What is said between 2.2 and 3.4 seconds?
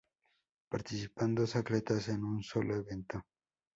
un solo evento.